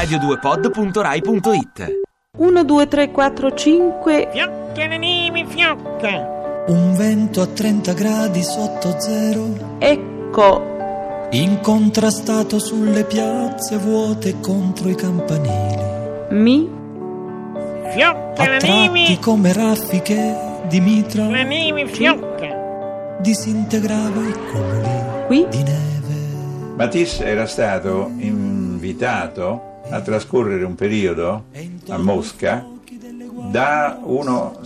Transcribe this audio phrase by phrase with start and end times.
[0.00, 1.98] radio2pod.rai.it
[2.38, 4.28] 1, 2, 3, 4, 5.
[4.32, 6.64] Fiocca le neve, fiocca.
[6.68, 15.88] Un vento a 30 gradi sotto zero, Ecco, incontrastato sulle piazze vuote contro i campanili.
[16.30, 16.70] mi,
[17.92, 23.18] Fiocca A la neve, come raffiche di mitra la neve, fiocca.
[23.20, 25.78] disintegrava i cumuli qui, di neve.
[26.76, 31.46] Matisse era stato invitato a trascorrere un periodo
[31.88, 32.66] a Mosca
[33.50, 34.60] da uno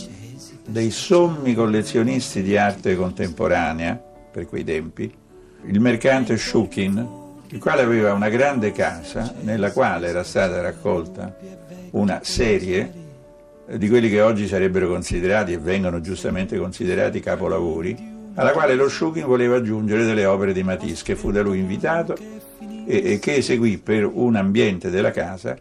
[0.66, 4.00] dei sommi collezionisti di arte contemporanea
[4.30, 5.12] per quei tempi,
[5.66, 11.36] il mercante Shukin, il quale aveva una grande casa nella quale era stata raccolta
[11.90, 12.92] una serie
[13.76, 19.24] di quelli che oggi sarebbero considerati e vengono giustamente considerati capolavori, alla quale lo Shukin
[19.24, 22.16] voleva aggiungere delle opere di Matisse, che fu da lui invitato
[22.86, 25.56] e, e che eseguì per un ambiente della casa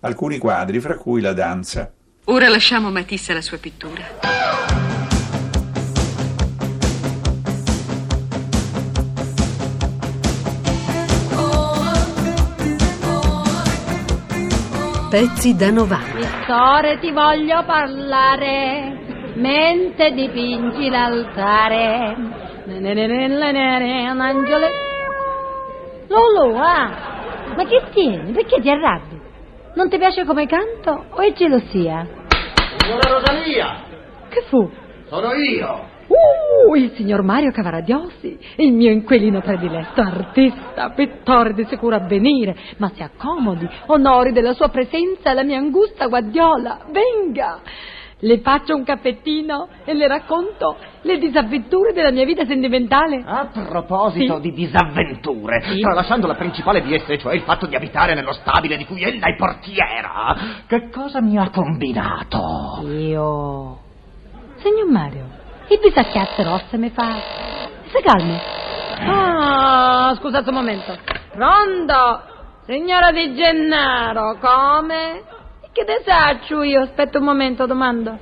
[0.00, 1.92] alcuni quadri, fra cui la danza.
[2.24, 4.46] Ora lasciamo Matisse alla sua pittura.
[15.10, 16.16] Pezzi da 90.
[16.16, 22.14] Vittore ti voglio parlare, mente dipingi l'altare.
[22.66, 24.66] Un angelo.
[26.08, 28.32] Lolo, ah, ma che tieni?
[28.32, 29.20] Perché ti arrabbi?
[29.74, 32.06] Non ti piace come canto o è gelosia?
[32.78, 33.76] Signora Rosalia,
[34.28, 34.70] Che fu?
[35.08, 35.96] sono io.
[36.08, 42.90] Uh, il signor Mario Cavaradiosi, il mio inquilino prediletto, artista, pittore di sicuro avvenire, ma
[42.94, 47.60] si accomodi, onori della sua presenza la mia angusta guardiola, venga!
[48.20, 53.22] Le faccio un caffettino e le racconto le disavventure della mia vita sentimentale.
[53.24, 54.40] A proposito Sì.
[54.40, 58.84] di disavventure, tralasciando la principale di esse, cioè il fatto di abitare nello stabile di
[58.86, 62.80] cui ella è portiera, che cosa mi ha combinato?
[62.86, 63.78] Io...
[64.56, 65.24] Signor Mario,
[65.68, 67.14] il bisacchiazzo rosse mi fa...
[67.84, 68.36] Si calmi.
[69.00, 70.96] Ah, scusate un momento.
[71.32, 72.20] Pronto?
[72.66, 75.22] Signora Di Gennaro, come?
[75.72, 76.80] Che ne saccio io?
[76.82, 78.18] Aspetta un momento, domando.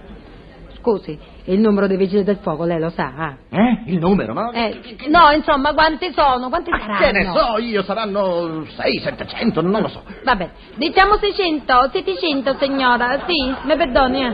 [0.79, 3.37] Scusi, il numero dei vigili del fuoco lei lo sa, ah?
[3.51, 3.83] Eh?
[3.87, 4.51] Il numero, ma...
[4.53, 6.49] Eh, no, insomma, quanti sono?
[6.49, 6.99] Quanti Ma saranno?
[7.01, 10.03] che ne so io, saranno 6, 700, non lo so.
[10.23, 14.33] Va bene, diciamo 600, 700 signora, sì, mi perdoni, eh.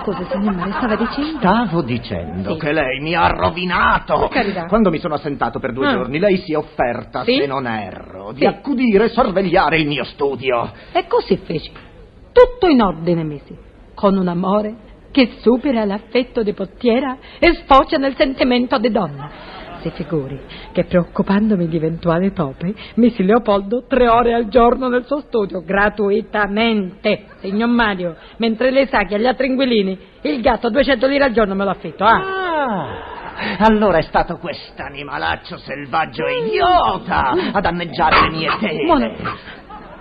[0.00, 1.38] Scusi, signor Mario, stava dicendo?
[1.38, 2.58] Stavo dicendo Sì.
[2.58, 4.28] che lei mi ha rovinato.
[4.28, 4.64] Carità.
[4.64, 5.92] Quando mi sono assentato per due Ah.
[5.92, 7.36] giorni, lei si è offerta, Sì?
[7.36, 8.46] se non erro, di Sì.
[8.46, 10.70] accudire e sorvegliare il mio studio.
[10.92, 11.88] E così feci.
[12.32, 13.56] Tutto in ordine mesi,
[13.94, 19.58] con un amore che supera l'affetto di portiera e sfocia nel sentimento di donna.
[19.80, 20.38] Si figuri
[20.72, 27.24] che preoccupandomi di eventuali topi, Miss Leopoldo tre ore al giorno nel suo studio, gratuitamente,
[27.40, 31.54] signor Mario, mentre lei sa che agli altri inquilini il gatto 200 lire al giorno
[31.54, 32.20] me lo affitto, ah!
[32.20, 38.84] Ah, allora è stato quest'animalaccio selvaggio e idiota a danneggiare le mie tele.
[38.84, 39.14] Buono.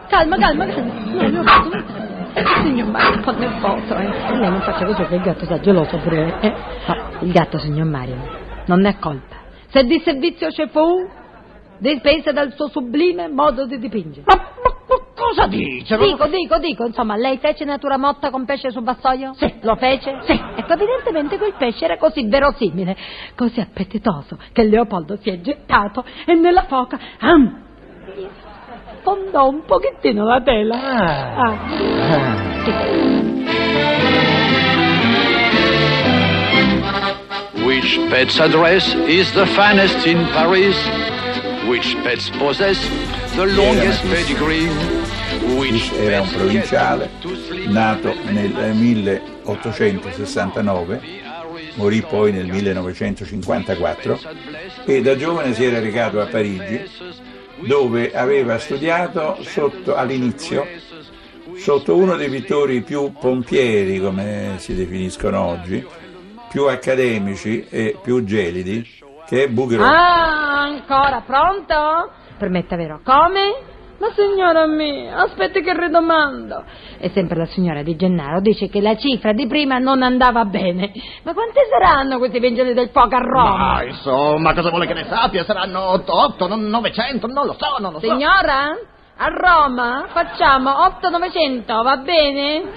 [0.10, 0.94] Calma, calma, calma.
[1.30, 2.09] No, un-
[2.64, 4.38] Signor Mario, un po' nervoso, eh.
[4.38, 6.54] Lei non faccia così che il gatto sta geloso pure eh.
[6.88, 8.16] No, il gatto, signor Mario,
[8.66, 9.36] non ne è colpa.
[9.70, 11.08] Se di servizio ci fu,
[11.80, 14.24] dipese dal suo sublime modo di dipingere.
[14.26, 15.98] Ma, ma- ma cosa dice?
[15.98, 19.34] Dico, dico, dico, insomma, lei fece natura motta con pesce sul vassoio?
[19.34, 19.56] Sì.
[19.62, 20.20] Lo fece?
[20.24, 20.32] Sì.
[20.32, 22.96] Ecco, evidentemente quel pesce era così verosimile,
[23.36, 27.64] così appetitoso, che Leopoldo si è gettato e nella foca, am,
[29.00, 30.76] gli sfondò un pochettino la tela.
[30.76, 31.38] Ah.
[31.38, 31.58] Ah.
[37.64, 40.76] Which pet's address is the finest in Paris?
[41.68, 42.78] Which pets possess
[43.36, 44.68] the longest pedigree?
[45.58, 47.10] Which era un provinciale
[47.68, 51.02] nato nel 1869,
[51.76, 54.20] morì poi nel 1954
[54.86, 56.82] e da giovane si era recato a Parigi
[57.66, 60.66] dove aveva studiato sotto, all'inizio
[61.58, 65.86] sotto uno dei pittori più pompieri, come si definiscono oggi,
[66.50, 68.88] più accademici e più gelidi,
[69.28, 69.88] che è Bouguereau.
[69.88, 72.12] Ah, ancora, pronto?
[72.38, 73.02] Permetta, vero?
[73.04, 73.69] Come?
[74.00, 76.64] Ma signora mia, aspetti che ridomando.
[76.98, 80.92] E sempre la signora Di Gennaro dice che la cifra di prima non andava bene.
[81.24, 83.74] Ma quanti saranno questi vigili del fuoco a Roma?
[83.74, 85.44] Ma insomma, cosa vuole che ne sappia?
[85.44, 88.08] Saranno 8, 900, non lo so, non lo so.
[88.08, 88.78] Signora?
[89.22, 92.72] A Roma facciamo 8-900, va bene?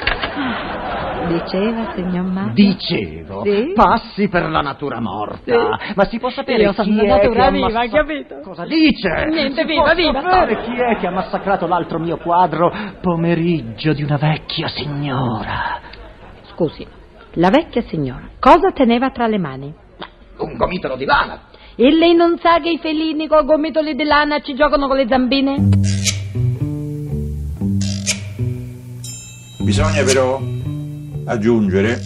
[1.28, 2.52] Diceva, signor Mario.
[2.52, 3.72] Dicevo, Sì?
[3.74, 5.78] passi per la natura morta.
[5.94, 8.40] Ma si può sapere Io chi sono è la natura che ha viva, ammassa- capito?
[8.42, 9.08] Cosa dice?
[9.30, 13.92] Niente, si viva, può viva, sapere chi è che ha massacrato l'altro mio quadro, Pomeriggio
[13.92, 15.80] di una vecchia signora.
[16.52, 16.86] Scusi,
[17.34, 19.72] la vecchia signora cosa teneva tra le mani?
[20.38, 21.42] Un gomitolo di lana.
[21.76, 25.06] E lei non sa che i felini con gomitoli di lana ci giocano con le
[25.08, 25.56] zambine?
[29.72, 30.38] Bisogna però
[31.24, 31.98] aggiungere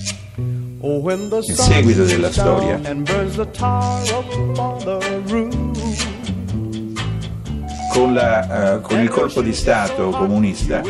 [0.82, 2.80] il seguito della storia.
[7.92, 10.80] Con, la, eh, con il colpo di Stato comunista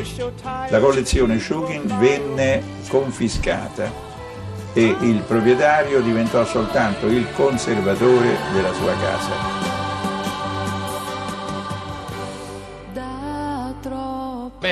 [0.69, 3.91] la collezione Shugin venne confiscata
[4.75, 9.66] e il proprietario diventò soltanto il conservatore della sua casa.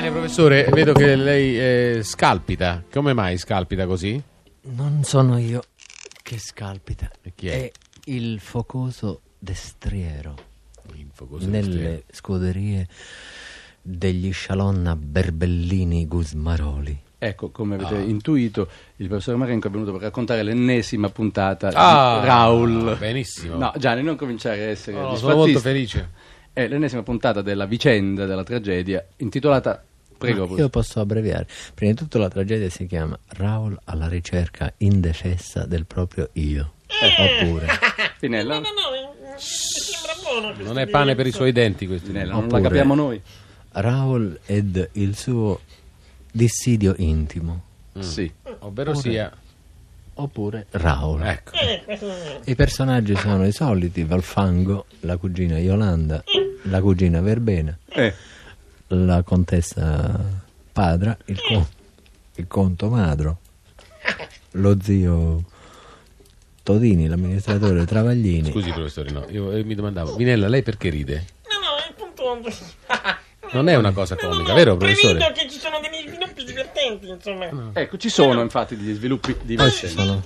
[0.05, 1.59] Bene, professore, vedo che lei
[1.97, 2.83] eh, scalpita.
[2.93, 4.23] Come mai scalpita così?
[4.65, 5.63] Non sono io
[6.23, 7.73] che scalpita, E chi è?
[8.07, 10.35] il focoso destriero
[10.95, 12.03] Il focoso nelle destriero.
[12.13, 12.87] scuderie
[13.81, 17.01] degli scialonna Berbellini Gusmaroli.
[17.17, 22.27] Ecco, come avete intuito, il professor Marenco è venuto per raccontare l'ennesima puntata Ah, di
[22.27, 22.97] Raul.
[22.99, 23.57] benissimo.
[23.57, 26.11] No, Gianni, non cominciare a essere No, sono molto felice.
[26.53, 29.83] È l'ennesima puntata della vicenda, della tragedia, intitolata...
[30.19, 31.47] Prego, io posso abbreviare.
[31.75, 36.73] Prima di tutto la tragedia si chiama Raul alla ricerca indefessa del proprio io.
[37.19, 37.67] Oppure,
[38.17, 38.61] Spinella,
[40.63, 42.07] Non è pane per i suoi denti questo.
[42.07, 43.21] Spinella, non la capiamo noi.
[43.73, 45.61] Raul ed il suo
[46.31, 47.63] dissidio intimo.
[47.99, 48.31] Sì.
[48.61, 49.33] Ovvero sia...
[50.17, 51.23] Oppure Raul.
[51.23, 51.51] Ecco.
[52.45, 56.23] I personaggi sono i soliti, Valfango, la cugina Yolanda,
[56.63, 58.15] la cugina Verbena, Eh,
[58.95, 60.43] la contessa
[60.73, 61.69] Padra, il, co-
[62.37, 63.39] il conto Madro,
[64.53, 65.45] lo zio
[66.63, 68.51] Todini, l'amministratore Travaglini.
[68.51, 69.27] Scusi, professore, no.
[69.29, 71.25] Io eh, mi domandavo, Vinella, lei perché ride?
[71.51, 72.41] No, no, è appunto...
[73.53, 75.33] Non è una cosa comica, vero, Prevedo professore?
[75.33, 77.71] che ci sono degli sviluppi divertenti, insomma.
[77.73, 80.23] ecco, ci sono infatti degli sviluppi Poi sono,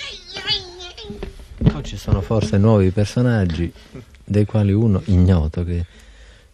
[1.71, 3.71] poi ci sono forse nuovi personaggi,
[4.25, 5.85] dei quali uno ignoto che,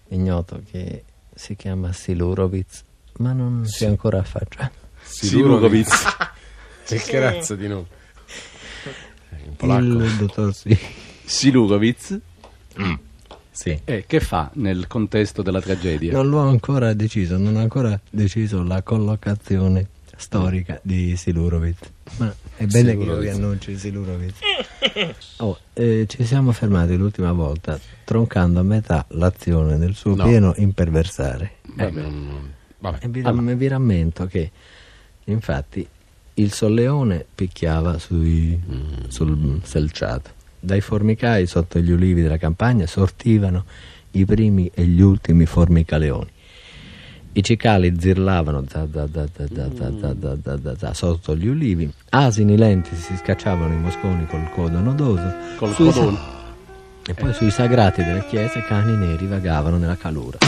[0.08, 2.82] ignoto che si chiama Silurovic,
[3.18, 4.72] ma non si è ancora affacciato.
[5.02, 5.88] Silurovic.
[6.84, 7.86] Che razza di nome?
[9.46, 9.82] In polacco.
[10.04, 10.76] Il dottor Sì.
[11.24, 12.18] Silurovic,
[13.50, 13.80] Sì.
[13.84, 16.12] eh, che fa nel contesto della tragedia?
[16.12, 19.88] Non l'ho ancora deciso, non ho ancora deciso la collocazione
[20.18, 21.76] storica di Silurovic.
[22.18, 24.34] Ma è bene che io vi annunci Silurovic.
[25.38, 30.24] Oh, eh, ci siamo fermati l'ultima volta troncando a metà l'azione nel suo No.
[30.24, 31.52] pieno imperversare.
[31.76, 31.92] Eh.
[33.00, 33.22] E vi,
[33.56, 34.50] vi rammento che
[35.24, 35.86] infatti
[36.34, 38.60] il solleone picchiava sui-
[39.08, 40.30] sul selciato.
[40.60, 43.64] Dai formicai sotto gli ulivi della campagna sortivano
[44.12, 46.30] i primi e gli ultimi formicaleoni.
[47.36, 48.86] I cicali zirlavano za,
[50.92, 55.34] sotto gli ulivi, asini lenti si scacciavano i mosconi col codo nodoso.
[55.56, 56.18] Col codone.
[57.04, 60.38] E poi sui sagrati delle chiese cani neri vagavano nella calura.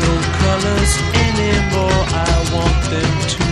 [0.00, 3.43] No colors anymore, I want them to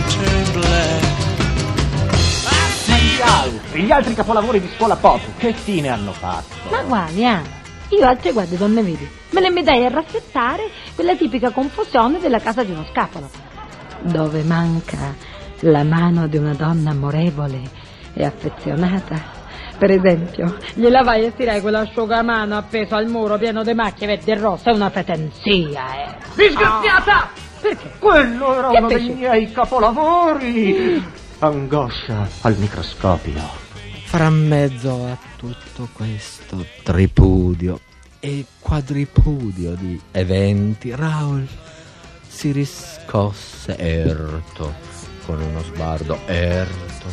[3.83, 6.55] gli altri capolavori di scuola pop, che fine hanno fatto?
[6.69, 7.41] Ma guardi, ah,
[7.89, 12.63] io altre guardi donne vedi, me le medai a raffrettare quella tipica confusione della casa
[12.63, 13.29] di uno scapolo,
[14.01, 15.15] dove manca
[15.61, 17.61] la mano di una donna amorevole
[18.13, 19.41] e affezionata.
[19.77, 24.37] Per esempio, gliela vai a stirare quell'asciugamano appeso al muro pieno di macchie verdi e
[24.37, 26.15] rosse, è una pretensia, eh.
[26.35, 27.29] Disgraziata!
[27.59, 27.91] Perché?
[27.97, 29.13] Quello era Che uno dei feci?
[29.13, 31.03] miei capolavori!
[31.39, 33.62] Angoscia al microscopio.
[34.13, 37.79] Fra mezzo a tutto questo tripudio
[38.19, 41.47] e quadripudio di eventi, Raul
[42.27, 44.71] si riscosse erto,
[45.25, 47.07] con uno sguardo erto,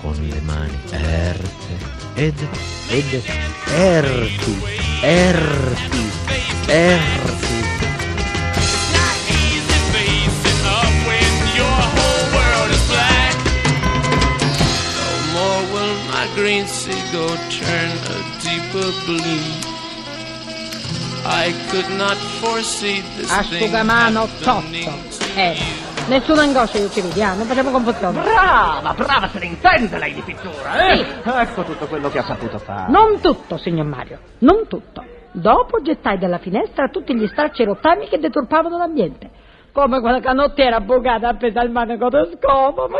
[0.00, 1.76] con le mani erte,
[2.14, 2.48] ed,
[2.88, 3.22] ed
[3.68, 4.58] erti,
[5.00, 6.10] erti,
[6.66, 7.42] erti.
[7.80, 7.81] No
[16.52, 19.40] green seagull turn a deeper blue.
[21.24, 24.62] I could not foresee this Asciugamano cotto,
[25.34, 25.80] era.
[26.08, 28.20] Nessuna angoscia io ci vedi, ah, non facciamo confusione.
[28.20, 30.96] Brava, brava, se ne intende lei di pittura, eh?
[30.96, 31.04] Sì.
[31.24, 32.90] Ecco tutto quello che ha saputo fare.
[32.90, 35.02] Non tutto, signor Mario, non tutto.
[35.30, 39.30] Dopo gettai dalla finestra tutti gli stracci rottami che deturpavano l'ambiente.
[39.72, 42.98] Come quella canottiera bucata appesa al manico di scopo, ma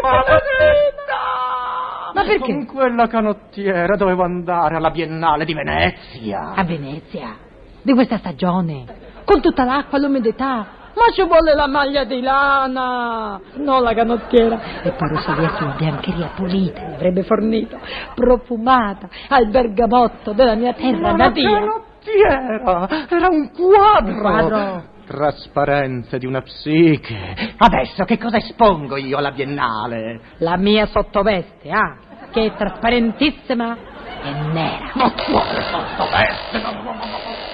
[2.15, 2.39] Ma perché?
[2.39, 6.53] Con quella canottiera dovevo andare alla Biennale di Venezia.
[6.55, 7.37] A Venezia,
[7.83, 8.85] di questa stagione,
[9.25, 10.81] con tutta l'acqua, l'umidità.
[10.95, 14.83] Ma ci vuole la maglia di lana, non la canottiera.
[14.83, 17.79] E poi Rosalia su una biancheria pulita, mi avrebbe fornito,
[18.15, 21.51] profumata, al bergamotto della mia terra Ma la natia.
[21.51, 24.13] canottiera era un quadro.
[24.13, 24.91] Un quadro?
[25.07, 27.55] Trasparenze di una psiche.
[27.57, 30.21] Adesso che cosa espongo io alla Biennale?
[30.39, 33.77] La mia sottoveste, ah, che è trasparentissima
[34.23, 34.91] e nera.
[34.95, 36.63] Ma quale sottoveste?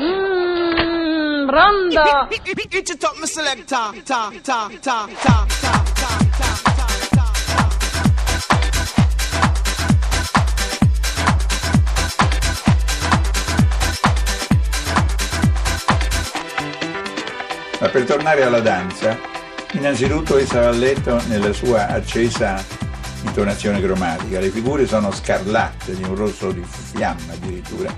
[0.01, 2.29] Mmm, Branda!
[2.31, 3.67] Eat your top, selector.
[3.67, 6.78] Ta, ta, ta, ta, ta, ta, ta, ta.
[17.81, 19.17] Ma per tornare alla danza,
[19.73, 22.63] innanzitutto essa va letto nella sua accesa
[23.23, 24.41] intonazione cromatica.
[24.41, 27.95] Le figure sono scarlatte, di un rosso di fiamma addirittura.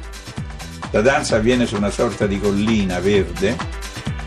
[0.90, 3.56] La danza avviene su una sorta di collina verde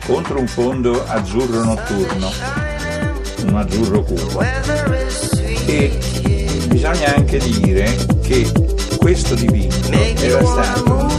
[0.06, 2.32] contro un fondo azzurro notturno,
[3.46, 4.42] un azzurro cupo.
[5.66, 6.00] E
[6.68, 8.52] bisogna anche dire che
[8.98, 11.13] questo dipinto era stato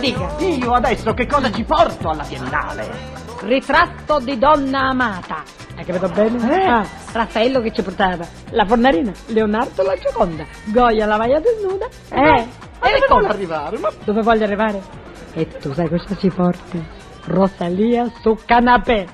[0.00, 0.36] Dica.
[0.38, 3.14] io adesso che cosa ci porto alla Biennale?
[3.42, 5.42] ritratto di donna amata.
[5.76, 6.62] Hai capito bene?
[6.62, 6.66] Eh.
[6.66, 11.86] Ah, Raffaello che ci portava la fornarina, Leonardo la Gioconda, Goya la Vaia desnuda.
[12.10, 12.46] Eh,
[12.80, 13.78] Ma e dove voglio arrivare?
[13.78, 14.82] Ma Dove voglio arrivare?
[15.34, 16.82] E tu sai cosa ci porti?
[17.26, 19.04] Rosalia su canapè.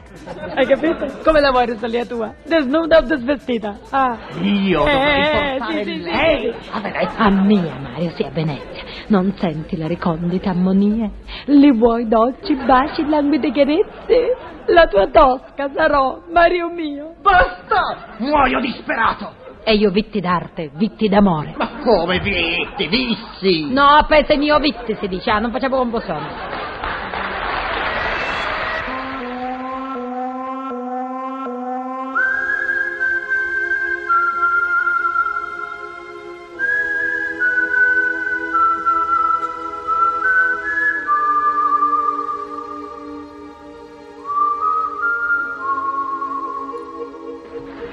[0.54, 1.06] Hai capito?
[1.24, 2.32] Come la vuoi Rosalia tua?
[2.44, 3.76] Desnuda o desvestita?
[3.90, 4.16] Ah.
[4.40, 6.68] io dovrei Eh, portare sì, sì, lei sì.
[6.70, 7.18] a Venezia.
[7.18, 8.81] A mia, Mario, sì, a Venezia.
[9.09, 11.11] Non senti le ricondite ammonie?
[11.47, 14.37] Li vuoi dolci baci, languide carezze?
[14.66, 17.14] La tua tosca sarò, Mario mio.
[17.21, 18.14] Basta!
[18.18, 19.40] Muoio disperato!
[19.64, 21.54] E io vitti d'arte, vitti d'amore.
[21.56, 23.73] Ma come vitti, vissi?
[23.73, 26.51] No, apese mio vitti si dice, ah, non facciamo confusione.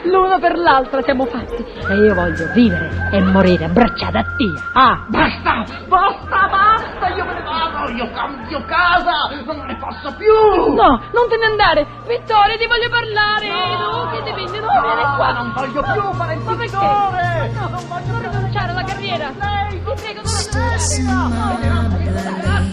[0.09, 1.63] L'uno per l'altra siamo fatti.
[1.87, 4.51] E io voglio vivere e morire abbracciata a te.
[4.73, 5.63] Ah, Basta!
[5.87, 7.07] Basta, basta!
[7.15, 7.91] Io me ne vado!
[7.91, 9.29] Io cambio casa!
[9.45, 10.73] Non ne posso più!
[10.73, 11.85] no, non te ne andare.
[12.07, 13.47] Vittorio, ti voglio parlare.
[13.49, 15.31] No, che dipende, no, vieni qua.
[15.31, 17.51] non voglio più fare il pittore!
[17.53, 19.31] No, non voglio rinunciare alla carriera.
[19.39, 21.17] Lei, ti prego, non rinunciare.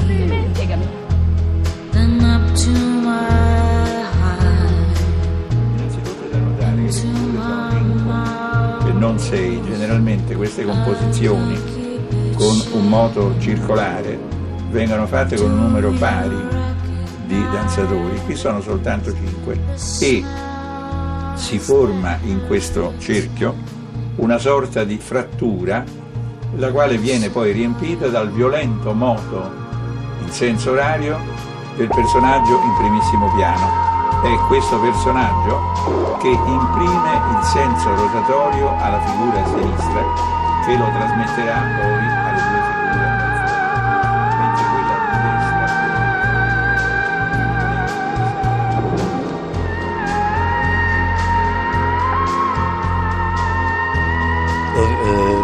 [0.06, 0.84] Dimenticami.
[0.84, 1.05] Innanzitutto
[10.26, 11.58] generalmente queste composizioni
[12.34, 14.18] con un moto circolare
[14.70, 16.36] vengono fatte con un numero pari
[17.26, 19.58] di danzatori, qui sono soltanto 5
[20.00, 20.24] e
[21.34, 23.54] si forma in questo cerchio
[24.16, 25.84] una sorta di frattura
[26.56, 29.64] la quale viene poi riempita dal violento moto
[30.24, 31.18] in senso orario
[31.76, 33.95] del personaggio in primissimo piano.
[34.26, 40.02] È questo personaggio che imprime il senso rotatorio alla figura sinistra
[40.64, 43.54] che lo trasmetterà poi alle due figure a destra.
[44.40, 45.14] Mentre quella di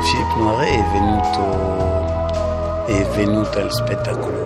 [0.03, 1.43] Philippe Noiret è venuto,
[2.87, 4.43] è venuto al spettacolo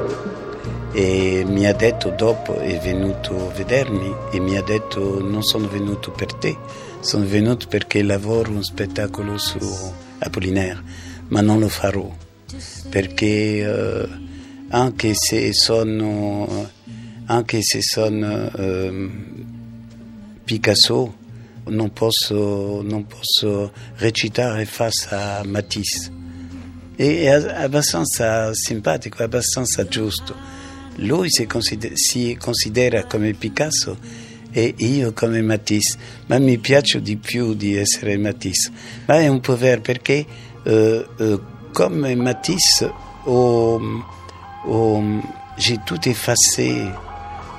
[0.93, 5.69] e mi ha detto dopo, è venuto a vedermi e mi ha detto non sono
[5.69, 6.57] venuto per te,
[7.01, 9.59] sono venuto perché lavoro un spettacolo su
[10.19, 10.83] Apollinaire,
[11.29, 12.25] ma non lo farò
[12.89, 14.09] perché eh,
[14.69, 16.71] anche se sono,
[17.27, 19.45] anche se sono ehm,
[20.45, 21.25] Picasso
[21.65, 26.13] non posso, non posso recitare face a Matisse.
[26.95, 30.35] E è abbastanza simpatico, abbastanza giusto.
[30.97, 33.99] Lui si considera, si considera come Picasso
[34.51, 37.55] e io come Matisse, ma mi piace di più
[38.17, 38.71] Matisse,
[39.05, 40.25] ma è un po' vero perché
[40.63, 41.41] eh, eh,
[41.73, 42.91] come Matisse
[45.59, 46.91] j'ai tout effacé,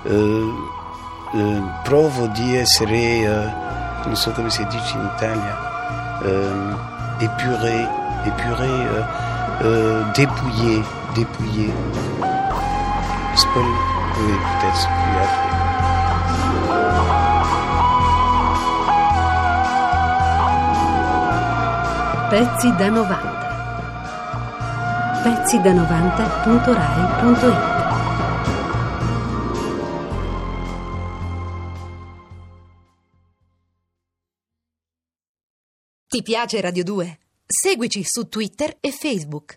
[0.05, 0.51] eh,
[1.33, 3.25] eh, provo di essere, eh,
[4.05, 5.57] non so come si dice in Italia,
[6.23, 7.87] eh, épuré,
[8.25, 8.69] épuré,
[10.13, 12.36] dépouillé, dépouillé.
[13.37, 15.39] Spol, oui, peut-être spoliato.
[22.31, 23.45] Pezzi da 90.
[25.21, 27.75] Pezzi da 90.rai.it
[36.07, 37.19] Ti piace Radio 2?
[37.45, 39.55] Seguici su Twitter e Facebook.